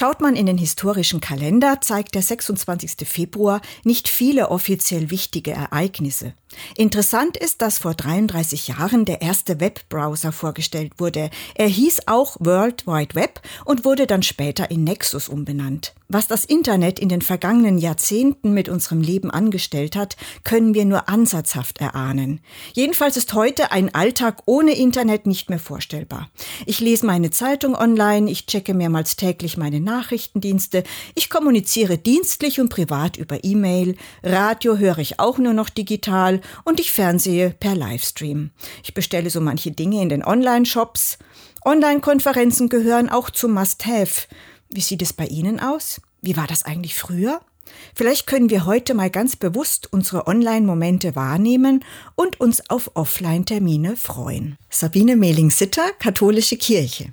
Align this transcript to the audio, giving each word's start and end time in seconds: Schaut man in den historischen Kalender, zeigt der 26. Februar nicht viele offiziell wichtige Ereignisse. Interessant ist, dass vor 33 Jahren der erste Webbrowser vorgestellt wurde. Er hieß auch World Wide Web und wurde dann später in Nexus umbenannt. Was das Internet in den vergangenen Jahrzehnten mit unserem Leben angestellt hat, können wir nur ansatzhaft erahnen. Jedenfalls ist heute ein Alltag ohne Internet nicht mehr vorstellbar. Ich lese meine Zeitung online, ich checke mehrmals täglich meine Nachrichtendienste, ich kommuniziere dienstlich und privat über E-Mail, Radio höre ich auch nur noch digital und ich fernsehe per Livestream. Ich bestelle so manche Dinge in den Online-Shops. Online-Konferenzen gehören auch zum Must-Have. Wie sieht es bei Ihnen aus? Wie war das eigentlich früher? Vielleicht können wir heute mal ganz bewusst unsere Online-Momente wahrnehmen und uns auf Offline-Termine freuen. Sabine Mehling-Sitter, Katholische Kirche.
Schaut 0.00 0.22
man 0.22 0.34
in 0.34 0.46
den 0.46 0.56
historischen 0.56 1.20
Kalender, 1.20 1.82
zeigt 1.82 2.14
der 2.14 2.22
26. 2.22 3.06
Februar 3.06 3.60
nicht 3.84 4.08
viele 4.08 4.50
offiziell 4.50 5.10
wichtige 5.10 5.50
Ereignisse. 5.50 6.32
Interessant 6.74 7.36
ist, 7.36 7.60
dass 7.62 7.78
vor 7.78 7.94
33 7.94 8.68
Jahren 8.68 9.04
der 9.04 9.20
erste 9.20 9.60
Webbrowser 9.60 10.32
vorgestellt 10.32 10.94
wurde. 10.98 11.28
Er 11.54 11.68
hieß 11.68 12.06
auch 12.06 12.36
World 12.40 12.86
Wide 12.86 13.14
Web 13.14 13.42
und 13.66 13.84
wurde 13.84 14.06
dann 14.06 14.22
später 14.22 14.70
in 14.70 14.84
Nexus 14.84 15.28
umbenannt. 15.28 15.94
Was 16.08 16.26
das 16.26 16.44
Internet 16.44 16.98
in 16.98 17.08
den 17.08 17.22
vergangenen 17.22 17.78
Jahrzehnten 17.78 18.52
mit 18.52 18.68
unserem 18.68 19.00
Leben 19.00 19.30
angestellt 19.30 19.94
hat, 19.94 20.16
können 20.42 20.74
wir 20.74 20.84
nur 20.84 21.08
ansatzhaft 21.08 21.80
erahnen. 21.80 22.40
Jedenfalls 22.72 23.16
ist 23.16 23.32
heute 23.34 23.70
ein 23.70 23.94
Alltag 23.94 24.42
ohne 24.46 24.76
Internet 24.76 25.26
nicht 25.26 25.50
mehr 25.50 25.60
vorstellbar. 25.60 26.28
Ich 26.66 26.80
lese 26.80 27.06
meine 27.06 27.30
Zeitung 27.30 27.76
online, 27.76 28.28
ich 28.28 28.46
checke 28.46 28.74
mehrmals 28.74 29.14
täglich 29.14 29.56
meine 29.56 29.80
Nachrichtendienste, 29.90 30.84
ich 31.16 31.30
kommuniziere 31.30 31.98
dienstlich 31.98 32.60
und 32.60 32.68
privat 32.68 33.16
über 33.16 33.42
E-Mail, 33.42 33.96
Radio 34.22 34.78
höre 34.78 34.98
ich 34.98 35.18
auch 35.18 35.38
nur 35.38 35.52
noch 35.52 35.68
digital 35.68 36.40
und 36.64 36.78
ich 36.78 36.92
fernsehe 36.92 37.50
per 37.50 37.74
Livestream. 37.74 38.50
Ich 38.84 38.94
bestelle 38.94 39.30
so 39.30 39.40
manche 39.40 39.72
Dinge 39.72 40.00
in 40.00 40.08
den 40.08 40.24
Online-Shops. 40.24 41.18
Online-Konferenzen 41.64 42.68
gehören 42.68 43.08
auch 43.08 43.30
zum 43.30 43.52
Must-Have. 43.52 44.28
Wie 44.70 44.80
sieht 44.80 45.02
es 45.02 45.12
bei 45.12 45.26
Ihnen 45.26 45.58
aus? 45.58 46.00
Wie 46.22 46.36
war 46.36 46.46
das 46.46 46.64
eigentlich 46.64 46.94
früher? 46.94 47.40
Vielleicht 47.94 48.26
können 48.26 48.50
wir 48.50 48.66
heute 48.66 48.94
mal 48.94 49.10
ganz 49.10 49.36
bewusst 49.36 49.92
unsere 49.92 50.26
Online-Momente 50.26 51.16
wahrnehmen 51.16 51.84
und 52.14 52.40
uns 52.40 52.70
auf 52.70 52.92
Offline-Termine 52.94 53.96
freuen. 53.96 54.56
Sabine 54.68 55.16
Mehling-Sitter, 55.16 55.90
Katholische 55.98 56.56
Kirche. 56.56 57.12